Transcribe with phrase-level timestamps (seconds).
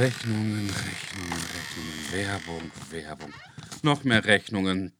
[0.00, 3.34] Rechnungen, Rechnungen, Rechnungen, Werbung, Werbung.
[3.82, 4.94] Noch mehr Rechnungen.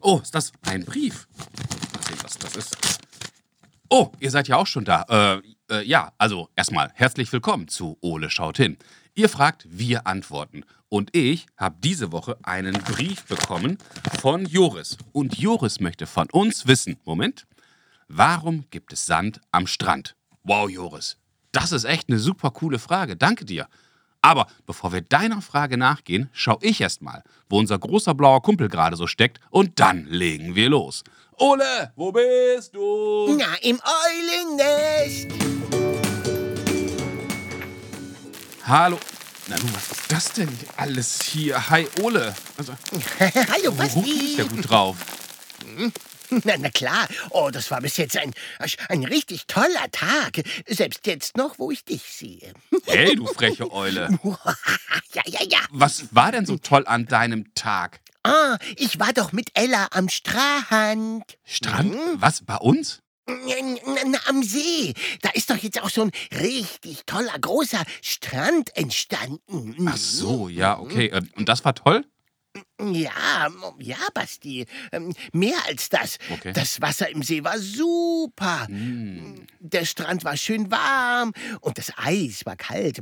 [0.00, 1.28] Oh, ist das ein Brief?
[1.36, 2.76] Mal sehen, was das ist.
[3.90, 5.42] Oh, ihr seid ja auch schon da.
[5.70, 8.78] Äh, äh, ja, also erstmal herzlich willkommen zu Ole schaut hin.
[9.14, 10.64] Ihr fragt, wir antworten.
[10.88, 13.76] Und ich habe diese Woche einen Brief bekommen
[14.22, 14.96] von Joris.
[15.12, 17.46] Und Joris möchte von uns wissen, Moment,
[18.08, 20.16] warum gibt es Sand am Strand?
[20.42, 21.18] Wow, Joris,
[21.52, 23.14] das ist echt eine super coole Frage.
[23.14, 23.68] Danke dir.
[24.24, 28.68] Aber bevor wir deiner Frage nachgehen, schau ich erst mal, wo unser großer blauer Kumpel
[28.68, 31.02] gerade so steckt und dann legen wir los.
[31.38, 33.36] Ole, wo bist du?
[33.36, 35.26] Na, im Eulennest.
[38.64, 38.98] Hallo.
[39.48, 41.68] Na du, was ist das denn alles hier?
[41.68, 42.32] Hi, Ole.
[42.56, 42.74] Also,
[43.18, 43.32] Hallo,
[43.66, 43.96] oh, du bist
[44.38, 44.54] ja Basti.
[44.54, 44.96] gut drauf.
[46.44, 47.08] Na, na klar.
[47.30, 48.32] Oh, das war bis jetzt ein,
[48.88, 50.42] ein richtig toller Tag.
[50.66, 52.52] Selbst jetzt noch, wo ich dich sehe.
[52.86, 54.18] Hey, du freche Eule.
[54.24, 55.58] ja, ja, ja.
[55.70, 58.00] Was war denn so toll an deinem Tag?
[58.24, 61.24] Ah, ich war doch mit Ella am Strand.
[61.44, 61.96] Strand?
[62.14, 63.00] Was, bei uns?
[64.26, 64.94] Am See.
[65.22, 66.10] Da ist doch jetzt auch so ein
[66.40, 69.88] richtig toller, großer Strand entstanden.
[69.88, 71.06] Ach so, ja, okay.
[71.06, 72.04] Äh, Und das war toll?
[72.80, 74.66] Ja, ja, Basti.
[74.90, 76.18] Ähm, Mehr als das.
[76.30, 76.52] Okay.
[76.52, 78.66] Das Wasser im See war super.
[78.66, 79.46] Hm.
[79.60, 83.00] Der Strand war schön warm und das Eis war kalt.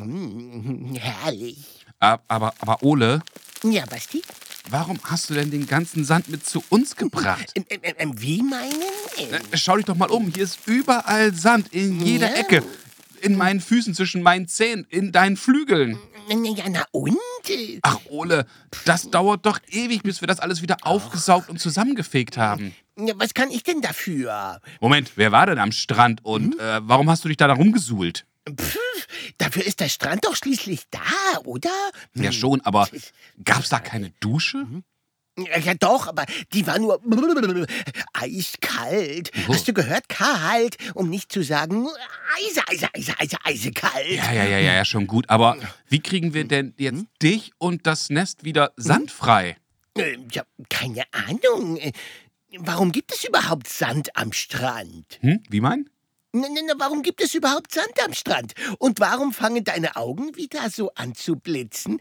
[0.00, 1.84] Mm, Herrlich.
[1.98, 3.20] Ab- Aber, aber Ole,
[3.64, 4.22] Ja, Basti?
[4.70, 7.52] warum hast du denn den ganzen Sand mit zu uns gebracht?
[7.54, 8.82] Ähm, ähm, ähm, wie meinen?
[9.16, 10.28] Äh, Schau dich doch mal um.
[10.32, 12.36] Hier ist überall Sand in jeder Ja.
[12.36, 12.62] Ecke.
[13.22, 15.98] In meinen Füßen, zwischen meinen Zähnen, in deinen Flügeln.
[16.28, 17.16] Ja, na und?
[17.48, 18.46] Äh, Ach, Ole,
[18.84, 22.74] das dauert doch ewig, bis wir das alles wieder aufgesaugt und zusammengefegt haben.
[22.98, 24.60] ja, Was kann ich denn dafür?
[24.80, 28.26] Moment, wer war denn am Strand und äh, warum hast du dich da, rumgesuhlt?
[28.48, 28.78] Pff,
[29.38, 31.00] dafür ist der Strand doch schließlich da,
[31.44, 31.70] oder?
[32.14, 32.88] Ja, schon, aber
[33.44, 34.58] gab's da keine Dusche?
[34.58, 34.80] Ja,
[35.36, 37.00] ja, doch, aber die war nur
[38.12, 39.30] eiskalt.
[39.48, 39.54] Oh.
[39.54, 40.08] Hast du gehört?
[40.08, 41.86] Kalt, um nicht zu sagen
[42.36, 44.10] eise, eise, eise, eise, eisekalt.
[44.10, 45.28] Ja, ja, ja, ja, ja, schon gut.
[45.30, 45.56] Aber
[45.88, 47.08] wie kriegen wir denn jetzt Hm?
[47.22, 49.56] dich und das Nest wieder sandfrei?
[49.96, 51.76] Äh, ja, keine Ahnung.
[51.78, 51.92] Äh,
[52.58, 55.18] Warum gibt es überhaupt Sand am Strand?
[55.20, 55.42] Hm?
[55.48, 55.90] Wie mein?
[56.32, 58.52] Warum gibt es überhaupt Sand am Strand?
[58.78, 61.98] Und warum fangen deine Augen wieder so an zu blitzen?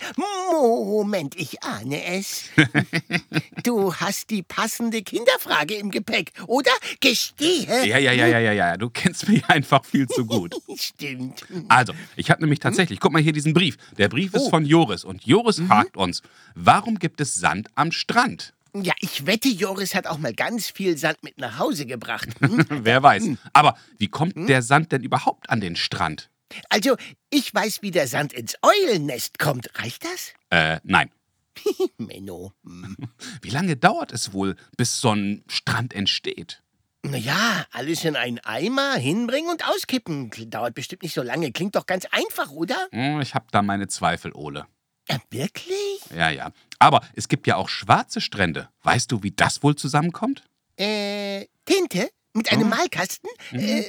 [0.51, 2.45] Moment, ich ahne es.
[3.63, 6.71] du hast die passende Kinderfrage im Gepäck, oder?
[6.99, 7.85] Gestehe.
[7.85, 8.77] Ja, ja, ja, ja, ja, ja.
[8.77, 10.55] Du kennst mich einfach viel zu gut.
[10.75, 11.45] Stimmt.
[11.69, 13.77] Also, ich habe nämlich tatsächlich, guck mal hier diesen Brief.
[13.97, 14.49] Der Brief ist Oh.
[14.49, 16.21] von Joris und Joris fragt uns,
[16.55, 18.53] warum gibt es Sand am Strand?
[18.83, 22.27] Ja, ich wette, Joris hat auch mal ganz viel Sand mit nach Hause gebracht.
[22.39, 22.65] Hm?
[22.69, 23.23] Wer weiß.
[23.53, 26.29] Aber wie kommt der Sand denn überhaupt an den Strand?
[26.69, 26.95] Also,
[27.29, 29.69] ich weiß, wie der Sand ins Eulennest kommt.
[29.79, 30.33] Reicht das?
[30.49, 31.09] Äh, nein.
[31.97, 32.51] Menno.
[32.65, 32.97] Hm.
[33.41, 36.61] Wie lange dauert es wohl, bis so ein Strand entsteht?
[37.03, 40.31] Naja, alles in einen Eimer hinbringen und auskippen.
[40.49, 41.51] Dauert bestimmt nicht so lange.
[41.51, 42.75] Klingt doch ganz einfach, oder?
[42.91, 44.65] Hm, Ich habe da meine Zweifel, Ole.
[45.07, 45.99] Äh, wirklich?
[46.15, 46.51] Ja, ja.
[46.79, 48.69] Aber es gibt ja auch schwarze Strände.
[48.83, 50.43] Weißt du, wie das wohl zusammenkommt?
[50.77, 52.09] Äh, Tinte?
[52.33, 52.69] Mit einem Hm.
[52.69, 53.29] Malkasten?
[53.51, 53.83] Äh,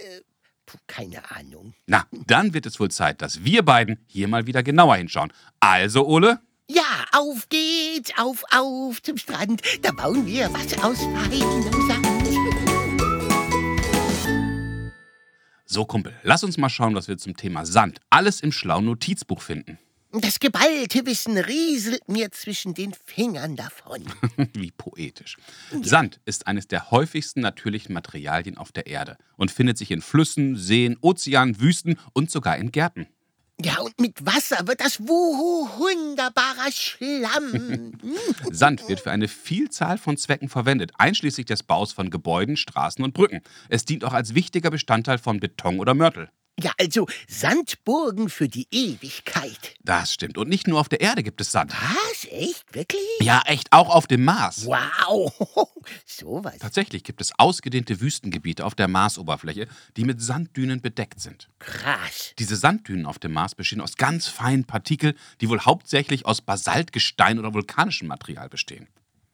[0.66, 1.74] puh, keine Ahnung.
[1.86, 5.32] Na, dann wird es wohl Zeit, dass wir beiden hier mal wieder genauer hinschauen.
[5.58, 6.38] Also, Ole,
[6.68, 6.82] Ja,
[7.12, 9.62] auf geht's, auf, auf zum Strand.
[9.82, 12.06] Da bauen wir was aus feinem Sand.
[15.64, 19.42] so Kumpel, lass uns mal schauen, was wir zum Thema Sand alles im schlauen Notizbuch
[19.42, 19.78] finden.
[20.20, 24.02] Das geballte Wissen rieselt mir zwischen den Fingern davon.
[24.54, 25.36] Wie poetisch.
[25.82, 30.56] Sand ist eines der häufigsten natürlichen Materialien auf der Erde und findet sich in Flüssen,
[30.56, 33.08] Seen, Ozeanen, Wüsten und sogar in Gärten.
[33.62, 37.92] Ja, und mit Wasser wird das wuhu wunderbarer Schlamm.
[38.50, 43.14] Sand wird für eine Vielzahl von Zwecken verwendet, einschließlich des Baus von Gebäuden, Straßen und
[43.14, 43.40] Brücken.
[43.68, 46.30] Es dient auch als wichtiger Bestandteil von Beton oder Mörtel.
[46.58, 49.74] Ja, also Sandburgen für die Ewigkeit.
[49.84, 50.38] Das stimmt.
[50.38, 51.72] Und nicht nur auf der Erde gibt es Sand.
[51.72, 52.24] Was?
[52.30, 52.74] Echt?
[52.74, 53.02] Wirklich?
[53.20, 54.64] Ja, echt, auch auf dem Mars.
[54.64, 55.30] Wow.
[56.06, 56.56] Sowas.
[56.58, 59.68] Tatsächlich gibt es ausgedehnte Wüstengebiete auf der Marsoberfläche,
[59.98, 61.50] die mit Sanddünen bedeckt sind.
[61.58, 62.32] Krass.
[62.38, 67.38] Diese Sanddünen auf dem Mars bestehen aus ganz feinen Partikeln, die wohl hauptsächlich aus Basaltgestein
[67.38, 68.88] oder vulkanischem Material bestehen.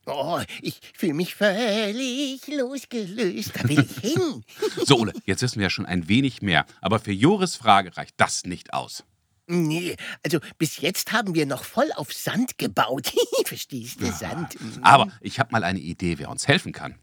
[0.06, 3.52] Oh, ich fühle mich völlig losgelöst.
[3.54, 4.44] Da will ich hin.
[4.84, 8.14] So, Ole, jetzt wissen wir ja schon ein wenig mehr, aber für Joris Frage reicht
[8.16, 9.04] das nicht aus.
[9.46, 13.12] Nee, also bis jetzt haben wir noch voll auf Sand gebaut.
[13.44, 14.56] Verstehst du, Sand?
[14.82, 16.98] Aber ich habe mal eine Idee, wer uns helfen kann.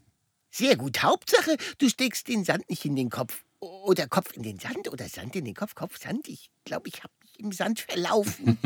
[0.50, 1.02] Sehr gut.
[1.02, 3.44] Hauptsache, du steckst den Sand nicht in den Kopf.
[3.60, 5.74] Oder Kopf in den Sand oder Sand in den Kopf.
[5.74, 6.28] Kopf, Sand.
[6.28, 8.58] Ich glaube, ich habe im Sand verlaufen.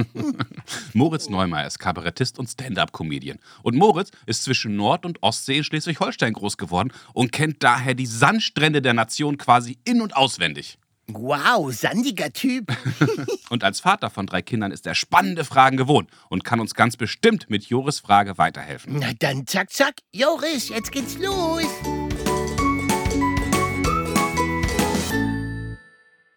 [0.92, 3.38] Moritz Neumeier ist Kabarettist und Stand-up-Comedian.
[3.62, 8.06] Und Moritz ist zwischen Nord- und Ostsee in Schleswig-Holstein groß geworden und kennt daher die
[8.06, 10.78] Sandstrände der Nation quasi in- und auswendig.
[11.06, 12.72] Wow, sandiger Typ.
[13.50, 16.96] Und als Vater von drei Kindern ist er spannende Fragen gewohnt und kann uns ganz
[16.96, 18.96] bestimmt mit Joris Frage weiterhelfen.
[19.00, 19.96] Na dann zack, zack.
[20.12, 21.66] Joris, jetzt geht's los.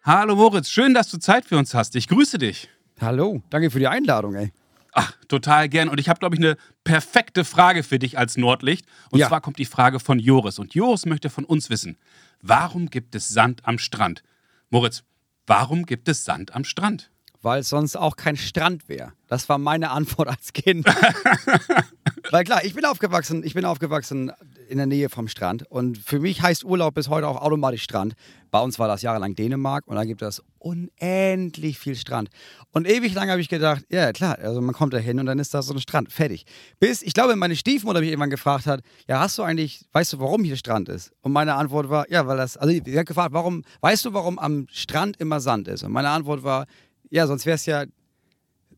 [0.08, 1.94] Hallo Moritz, schön, dass du Zeit für uns hast.
[1.94, 2.70] Ich grüße dich.
[2.98, 4.54] Hallo, danke für die Einladung, ey.
[4.94, 5.90] Ach, total gern.
[5.90, 8.86] Und ich habe, glaube ich, eine perfekte Frage für dich als Nordlicht.
[9.10, 9.28] Und Ja.
[9.28, 10.58] zwar kommt die Frage von Joris.
[10.58, 11.98] Und Joris möchte von uns wissen,
[12.40, 14.22] warum gibt es Sand am Strand?
[14.70, 15.02] Moritz,
[15.46, 17.10] warum gibt es Sand am Strand?
[17.42, 19.12] Weil es sonst auch kein Strand wäre.
[19.26, 20.86] Das war meine Antwort als Kind.
[22.30, 24.32] Weil klar, ich bin aufgewachsen, ich bin aufgewachsen
[24.68, 28.14] in der Nähe vom Strand und für mich heißt Urlaub bis heute auch automatisch Strand.
[28.50, 32.28] Bei uns war das jahrelang Dänemark und da gibt es unendlich viel Strand.
[32.72, 35.38] Und ewig lang habe ich gedacht, ja klar, also man kommt da hin und dann
[35.38, 36.44] ist da so ein Strand, fertig.
[36.78, 40.20] Bis, ich glaube, meine Stiefmutter mich irgendwann gefragt hat, ja, hast du eigentlich, weißt du,
[40.20, 41.12] warum hier Strand ist?
[41.22, 44.38] Und meine Antwort war, ja, weil das, also sie hat gefragt, warum, weißt du, warum
[44.38, 45.82] am Strand immer Sand ist?
[45.82, 46.66] Und meine Antwort war,
[47.10, 47.84] ja, sonst wäre es ja,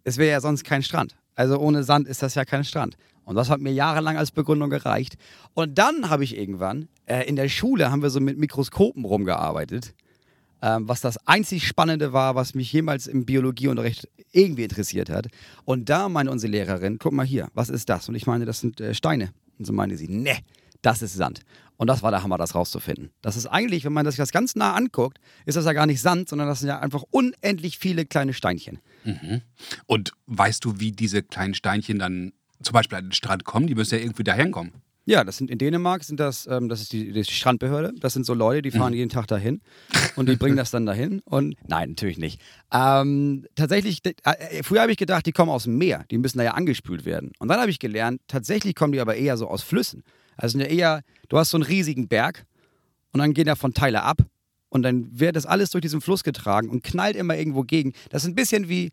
[0.05, 1.17] es wäre ja sonst kein Strand.
[1.35, 2.97] Also ohne Sand ist das ja kein Strand.
[3.25, 5.17] Und das hat mir jahrelang als Begründung gereicht.
[5.55, 9.95] Und dann habe ich irgendwann, äh, in der Schule haben wir so mit Mikroskopen rumgearbeitet,
[10.63, 15.29] ähm, was das einzig Spannende war, was mich jemals im Biologieunterricht irgendwie interessiert hat.
[15.65, 18.09] Und da meinte unsere Lehrerin, guck mal hier, was ist das?
[18.09, 19.31] Und ich meine, das sind äh, Steine.
[19.59, 20.39] Und so meinte sie, ne,
[20.83, 21.41] das ist Sand.
[21.77, 23.11] Und das war der Hammer, das rauszufinden.
[23.23, 26.03] Das ist eigentlich, wenn man sich das ganz nah anguckt, ist das ja gar nicht
[26.03, 28.81] Sand, sondern das sind ja einfach unendlich viele kleine Steinchen.
[29.87, 33.67] Und weißt du, wie diese kleinen Steinchen dann zum Beispiel an den Strand kommen?
[33.67, 34.73] Die müssen ja irgendwie dahin kommen.
[35.07, 37.95] Ja, das sind in Dänemark sind das, ähm, das ist die, die Strandbehörde.
[37.99, 39.61] Das sind so Leute, die fahren jeden Tag dahin
[40.15, 41.21] und die bringen das dann dahin.
[41.25, 42.41] Und nein, natürlich nicht.
[42.73, 46.39] Ähm, tatsächlich, äh, äh, früher habe ich gedacht, die kommen aus dem Meer, die müssen
[46.39, 47.33] da ja angespült werden.
[47.39, 50.05] Und dann habe ich gelernt, tatsächlich kommen die aber eher so aus Flüssen.
[50.37, 52.45] Also sind ja eher, du hast so einen riesigen Berg
[53.13, 54.23] und dann gehen davon Teile ab
[54.69, 57.95] und dann wird das alles durch diesen Fluss getragen und knallt immer irgendwo gegen.
[58.11, 58.93] Das ist ein bisschen wie,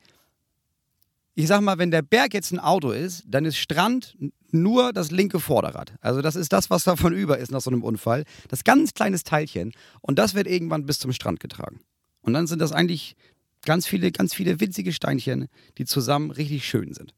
[1.38, 4.18] ich sag mal, wenn der Berg jetzt ein Auto ist, dann ist Strand
[4.50, 5.94] nur das linke Vorderrad.
[6.02, 8.24] Also das ist das, was davon über ist nach so einem Unfall.
[8.48, 11.82] Das ganz kleines Teilchen und das wird irgendwann bis zum Strand getragen.
[12.22, 13.16] Und dann sind das eigentlich
[13.64, 15.48] ganz viele, ganz viele winzige Steinchen,
[15.78, 17.14] die zusammen richtig schön sind.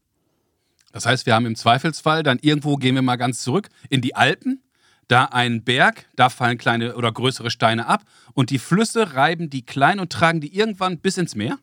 [0.91, 4.15] Das heißt, wir haben im Zweifelsfall dann irgendwo, gehen wir mal ganz zurück, in die
[4.15, 4.61] Alpen,
[5.07, 9.65] da ein Berg, da fallen kleine oder größere Steine ab und die Flüsse reiben die
[9.65, 11.57] klein und tragen die irgendwann bis ins Meer?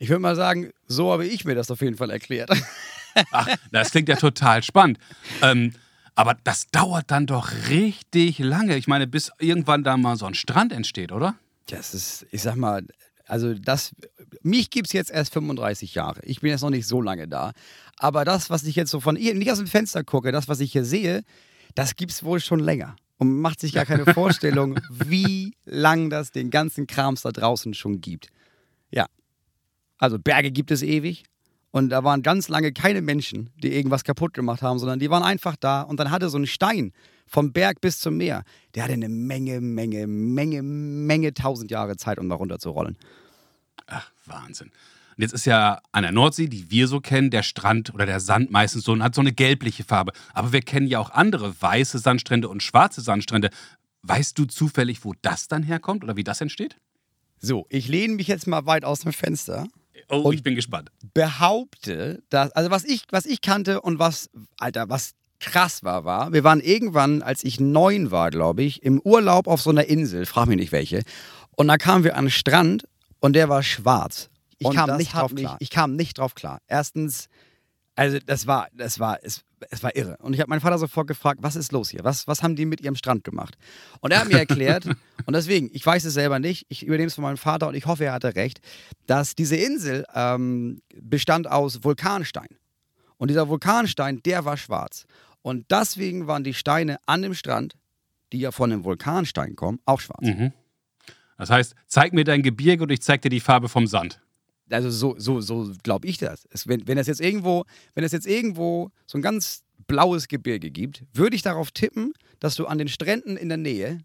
[0.00, 2.50] Ich würde mal sagen, so habe ich mir das auf jeden Fall erklärt.
[3.32, 4.98] Ach, das klingt ja total spannend.
[5.42, 5.74] Ähm,
[6.14, 8.78] aber das dauert dann doch richtig lange.
[8.78, 11.34] Ich meine, bis irgendwann da mal so ein Strand entsteht, oder?
[11.66, 12.82] Das ist, ich sag mal,
[13.26, 13.94] also das,
[14.42, 16.20] mich gibt es jetzt erst 35 Jahre.
[16.24, 17.52] Ich bin jetzt noch nicht so lange da.
[17.98, 20.60] Aber das, was ich jetzt so von ihr, nicht aus dem Fenster gucke, das, was
[20.60, 21.24] ich hier sehe,
[21.74, 22.96] das gibt es wohl schon länger.
[23.18, 27.74] Und man macht sich gar keine Vorstellung, wie lang das den ganzen Krams da draußen
[27.74, 28.30] schon gibt.
[28.90, 29.04] Ja.
[30.00, 31.24] Also Berge gibt es ewig.
[31.70, 35.22] Und da waren ganz lange keine Menschen, die irgendwas kaputt gemacht haben, sondern die waren
[35.22, 35.82] einfach da.
[35.82, 36.92] Und dann hatte so ein Stein
[37.28, 38.42] vom Berg bis zum Meer,
[38.74, 42.96] der hatte eine Menge, Menge, Menge, Menge tausend Jahre Zeit, um da runter zu rollen.
[43.86, 44.72] Ach, Wahnsinn.
[45.16, 48.18] Und jetzt ist ja an der Nordsee, die wir so kennen, der Strand oder der
[48.18, 50.12] Sand meistens so und hat so eine gelbliche Farbe.
[50.32, 53.50] Aber wir kennen ja auch andere weiße Sandstrände und schwarze Sandstrände.
[54.02, 56.78] Weißt du zufällig, wo das dann herkommt oder wie das entsteht?
[57.38, 59.68] So, ich lehne mich jetzt mal weit aus dem Fenster.
[60.10, 60.90] Oh, ich bin gespannt.
[61.14, 66.32] behaupte, dass, also was ich, was ich kannte und was, Alter, was krass war, war,
[66.32, 70.26] wir waren irgendwann, als ich neun war, glaube ich, im Urlaub auf so einer Insel,
[70.26, 71.02] frag mich nicht welche,
[71.56, 72.86] und da kamen wir an den Strand
[73.20, 74.28] und der war schwarz.
[74.58, 75.56] Ich Und kam nicht drauf mich- klar.
[75.60, 76.60] Ich kam nicht drauf klar.
[76.68, 77.28] Erstens,
[77.96, 80.16] also das war, das war, es, es war irre.
[80.20, 82.04] Und ich habe meinen Vater sofort gefragt, was ist los hier?
[82.04, 83.56] Was, was haben die mit ihrem Strand gemacht?
[84.00, 84.86] Und er hat mir erklärt,
[85.26, 87.86] und deswegen, ich weiß es selber nicht, ich übernehme es von meinem Vater und ich
[87.86, 88.60] hoffe, er hatte recht,
[89.06, 92.48] dass diese Insel ähm, bestand aus Vulkanstein.
[93.16, 95.04] Und dieser Vulkanstein, der war schwarz.
[95.42, 97.76] Und deswegen waren die Steine an dem Strand,
[98.32, 100.22] die ja von einem Vulkanstein kommen, auch schwarz.
[100.22, 100.52] Mhm.
[101.36, 104.20] Das heißt, zeig mir dein Gebirge und ich zeig dir die Farbe vom Sand.
[104.70, 106.46] Also so, so, so glaube ich das.
[106.50, 110.70] Es, wenn, wenn es jetzt irgendwo, wenn es jetzt irgendwo so ein ganz blaues Gebirge
[110.70, 114.00] gibt, würde ich darauf tippen, dass du an den Stränden in der Nähe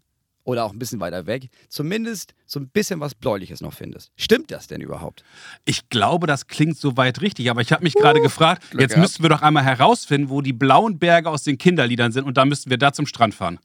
[0.46, 4.10] oder auch ein bisschen weiter weg zumindest so ein bisschen was Bläuliches noch findest.
[4.16, 5.24] Stimmt das denn überhaupt?
[5.64, 9.02] Ich glaube, das klingt soweit richtig, aber ich habe mich gerade gefragt, Glück jetzt gehabt.
[9.02, 12.44] müssten wir doch einmal herausfinden, wo die blauen Berge aus den Kinderliedern sind und da
[12.44, 13.58] müssten wir da zum Strand fahren.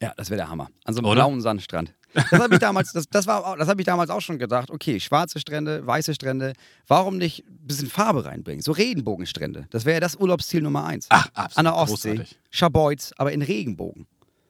[0.00, 0.68] Ja, das wäre der Hammer.
[0.84, 1.22] An so einem Oder?
[1.22, 1.92] blauen Sandstrand.
[2.14, 4.70] Das habe ich, damals, das, das, war, das hab ich damals auch schon gedacht.
[4.70, 6.52] Okay, schwarze Strände, weiße Strände,
[6.86, 8.62] warum nicht ein bisschen Farbe reinbringen?
[8.62, 9.66] So Regenbogenstrände.
[9.70, 11.06] Das wäre ja das Urlaubsziel Nummer eins.
[11.08, 11.58] Ach, absolut.
[11.58, 12.08] An der Ostsee.
[12.10, 12.38] Großartig.
[12.50, 14.06] Schaboiz, aber in Regenbogen.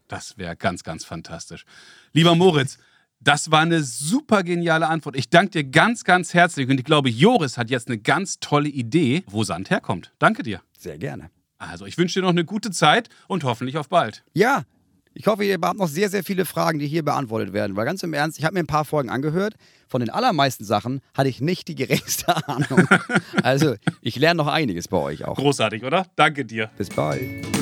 [0.09, 1.65] Das wäre ganz, ganz fantastisch.
[2.13, 2.79] Lieber Moritz,
[3.21, 5.17] das war eine super geniale Antwort.
[5.17, 8.69] Ich danke dir ganz, ganz herzlich und ich glaube, Joris hat jetzt eine ganz tolle
[8.69, 10.13] Idee, wo Sand herkommt.
[10.19, 10.61] Danke dir.
[10.77, 11.31] Sehr gerne.
[11.59, 14.25] Also, ich wünsche dir noch eine gute Zeit und hoffentlich auf bald.
[14.35, 14.65] Ja,
[15.15, 17.77] ich hoffe, ihr habt noch sehr, sehr viele Fragen, die hier beantwortet werden.
[17.77, 19.55] Weil ganz im Ernst, ich habe mir ein paar Folgen angehört.
[19.89, 22.87] Von den allermeisten Sachen hatte ich nicht die geringste Ahnung.
[23.43, 25.37] Also, ich lerne noch einiges bei euch auch.
[25.37, 26.07] Großartig, oder?
[26.17, 26.71] Danke dir.
[26.79, 27.62] Bis bald.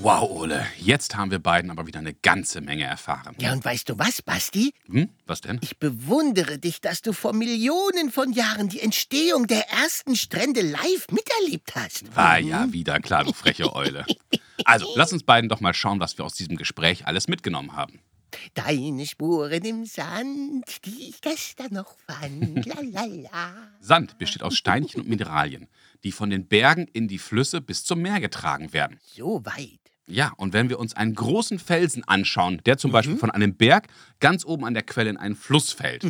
[0.00, 3.34] Wow, Ole, jetzt haben wir beiden aber wieder eine ganze Menge erfahren.
[3.40, 4.72] Ja, und weißt du was, Basti?
[4.86, 5.08] Hm?
[5.26, 5.58] Was denn?
[5.60, 11.08] Ich bewundere dich, dass du vor Millionen von Jahren die Entstehung der ersten Strände live
[11.10, 12.14] miterlebt hast.
[12.14, 14.06] War ja wieder klar, du freche Eule.
[14.64, 17.98] Also, lass uns beiden doch mal schauen, was wir aus diesem Gespräch alles mitgenommen haben.
[18.54, 22.66] Deine Spuren im Sand, die ich gestern noch fand.
[22.66, 23.52] Lalala.
[23.80, 25.66] Sand besteht aus Steinchen und Mineralien,
[26.04, 29.00] die von den Bergen in die Flüsse bis zum Meer getragen werden.
[29.04, 29.87] So weit.
[30.10, 33.88] Ja, und wenn wir uns einen großen Felsen anschauen, der zum Beispiel von einem Berg
[34.20, 36.06] ganz oben an der Quelle in einen Fluss fällt,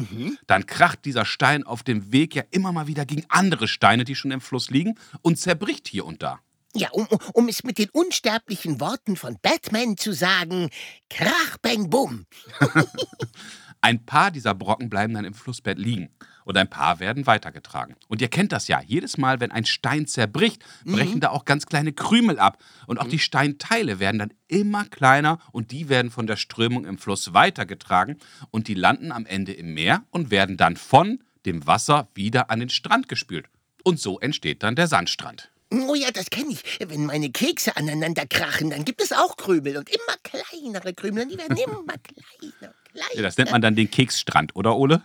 [0.46, 4.14] dann kracht dieser Stein auf dem Weg ja immer mal wieder gegen andere Steine, die
[4.14, 6.38] schon im Fluss liegen, und zerbricht hier und da.
[6.74, 10.70] Ja, um, um- es mit den unsterblichen Worten von Batman zu sagen,
[11.10, 12.26] Krach, Bang, Bum.
[13.80, 16.11] Ein paar dieser Brocken bleiben dann im Flussbett liegen
[16.44, 17.94] und ein paar werden weitergetragen.
[18.08, 21.66] Und ihr kennt das ja, jedes Mal, wenn ein Stein zerbricht, brechen da auch ganz
[21.66, 22.58] kleine Krümel ab.
[22.87, 26.99] Und auch die Steinteile werden dann immer kleiner und die werden von der Strömung im
[26.99, 28.16] Fluss weitergetragen
[28.50, 32.61] und die landen am Ende im Meer und werden dann von dem Wasser wieder an
[32.61, 33.47] den Strand gespült.
[33.85, 35.50] Und so entsteht dann der Sandstrand.
[35.70, 36.62] Oh ja, das kenne ich.
[36.80, 41.28] Wenn meine Kekse aneinander krachen, dann gibt es auch Krümel und immer kleinere Krümel und
[41.32, 42.75] die werden immer kleiner, kleiner.
[42.95, 45.02] Ja, das nennt man dann den Keksstrand, oder Ole?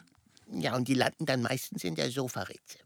[0.52, 2.78] Ja, und die landen dann meistens in der Sofaritze.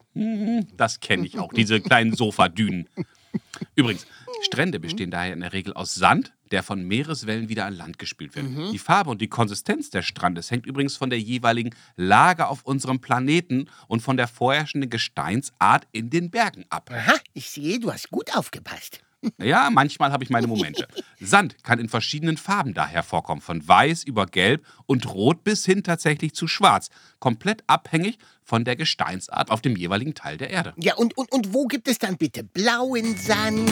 [0.75, 2.89] Das kenne ich auch, diese kleinen Sofadünen.
[3.75, 4.07] Übrigens,
[4.41, 8.35] Strände bestehen daher in der Regel aus Sand, der von Meereswellen wieder an Land gespült
[8.35, 8.73] wird.
[8.73, 12.99] Die Farbe und die Konsistenz des Strandes hängt übrigens von der jeweiligen Lage auf unserem
[12.99, 16.89] Planeten und von der vorherrschenden Gesteinsart in den Bergen ab.
[16.91, 19.01] Aha, ich sehe, du hast gut aufgepasst.
[19.41, 20.87] Ja, manchmal habe ich meine Momente.
[21.19, 25.83] Sand kann in verschiedenen Farben daher vorkommen, von weiß über gelb und rot bis hin
[25.83, 30.73] tatsächlich zu schwarz, komplett abhängig von der Gesteinsart auf dem jeweiligen Teil der Erde.
[30.77, 33.69] Ja, und, und, und wo gibt es dann bitte blauen Sand?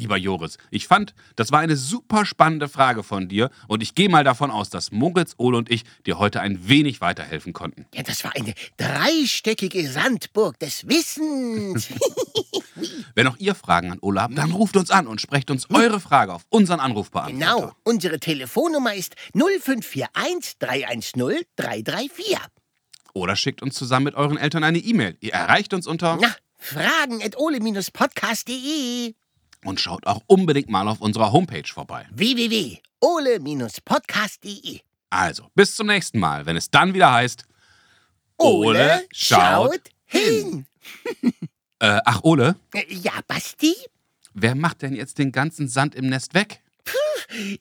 [0.00, 4.08] Lieber Joris, ich fand, das war eine super spannende Frage von dir und ich gehe
[4.08, 7.86] mal davon aus, dass Moritz, Ole und ich dir heute ein wenig weiterhelfen konnten.
[7.94, 11.88] Ja, das war eine dreistöckige Sandburg des Wissens.
[13.14, 16.00] Wenn auch ihr Fragen an Ole habt, dann ruft uns an und sprecht uns eure
[16.00, 17.56] Frage auf unseren Anrufbeantworter.
[17.56, 22.38] genau, unsere Telefonnummer ist 0541 310 334.
[23.12, 25.16] Oder schickt uns zusammen mit euren Eltern eine E-Mail.
[25.20, 29.14] Ihr erreicht uns unter Na, fragen at ole-podcast.de
[29.64, 32.06] und schaut auch unbedingt mal auf unserer Homepage vorbei.
[32.12, 37.44] www.ole-podcast.de Also, bis zum nächsten Mal, wenn es dann wieder heißt
[38.38, 40.64] Ole schaut hin.
[41.82, 43.74] Äh, ach Ole, Äh, Ja, Basti,
[44.34, 46.62] wer macht denn jetzt den ganzen Sand im Nest weg?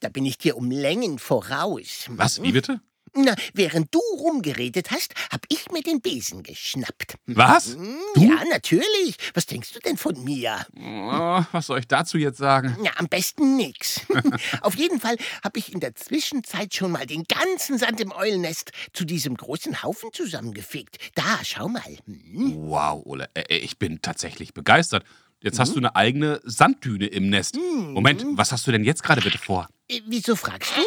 [0.02, 2.04] da bin ich dir um Längen voraus.
[2.10, 2.82] Was, wie bitte?
[3.16, 7.16] Na, während du rumgeredet hast, hab ich mir den Besen geschnappt.
[7.28, 7.76] Was?
[7.76, 7.98] Hm?
[8.16, 9.16] Ja, natürlich.
[9.34, 10.66] Was denkst du denn von mir?
[10.78, 12.78] Oh, was soll ich dazu jetzt sagen?
[12.84, 14.02] Ja, am besten nix.
[14.62, 18.72] Auf jeden Fall habe ich in der Zwischenzeit schon mal den ganzen Sand im Eulennest
[18.94, 20.98] zu diesem großen Haufen zusammengefegt.
[21.16, 21.98] Da, schau mal.
[22.06, 22.56] Hm?
[22.56, 25.04] Wow, Ole, äh, ich bin tatsächlich begeistert.
[25.42, 27.56] Jetzt hast du eine eigene Sanddüne im Nest.
[27.56, 29.70] Moment, was hast du denn jetzt gerade bitte vor?
[29.88, 30.82] Äh, Wieso fragst du?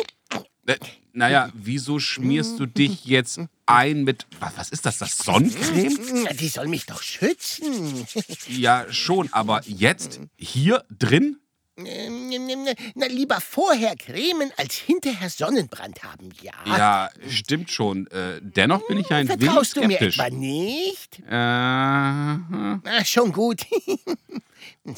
[0.66, 0.76] Äh,
[1.12, 4.26] naja, wieso schmierst du dich jetzt ein mit.
[4.40, 4.98] Was, ist das?
[4.98, 6.28] Das Sonnencreme?
[6.38, 8.06] Die soll mich doch schützen.
[8.48, 11.38] Ja, schon, aber jetzt hier drin?
[11.76, 12.30] Ähm,
[12.94, 16.52] Na, lieber vorher cremen als hinterher Sonnenbrand haben, ja.
[16.66, 18.06] Ja, stimmt schon.
[18.08, 20.18] Äh, dennoch bin ich ein wenig Vertraust du mir skeptisch.
[20.18, 21.18] etwa nicht?
[21.20, 22.82] Äh, hm.
[22.84, 23.62] Na, schon gut.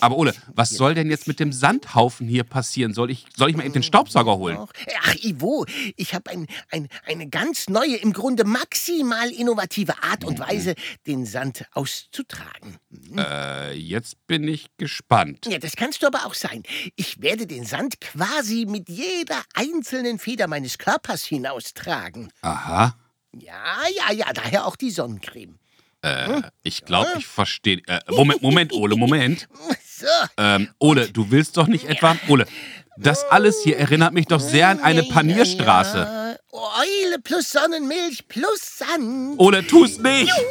[0.01, 2.95] aber Ole, was soll denn jetzt mit dem Sandhaufen hier passieren?
[2.95, 4.59] Soll ich, soll ich mal eben den Staubsauger holen?
[5.03, 5.67] Ach, Ivo,
[5.97, 10.75] ich habe ein, ein, eine ganz neue, im Grunde maximal innovative Art und Weise,
[11.07, 12.79] den Sand auszutragen.
[13.17, 15.47] Äh, jetzt bin ich gespannt.
[15.47, 16.63] Ja, das kannst du aber auch sein.
[16.97, 22.31] Ich werde den Sand quasi mit jeder einzelnen Feder meines Körpers hinaustragen.
[22.43, 22.97] Aha.
[23.33, 25.59] Ja, ja, ja, daher auch die Sonnencreme.
[26.05, 27.81] Äh, ich glaube, ich verstehe.
[27.87, 29.49] Äh, Moment, Moment, Ole, Moment.
[30.37, 32.17] Ähm, Ole, du willst doch nicht etwa.
[32.29, 32.47] Ole,
[32.99, 36.37] das alles hier erinnert mich doch sehr an eine Panierstraße.
[36.53, 39.39] Eule plus Sonnenmilch plus Sand.
[39.39, 40.33] Ole, tu's nicht!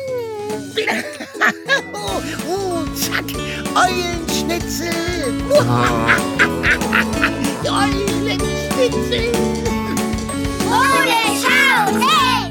[1.94, 3.26] Oh, oh, zack,
[3.76, 4.90] Eulenschnitzel.
[7.70, 9.32] Eulenschnitzel.
[10.68, 12.43] Ole, schau, hey!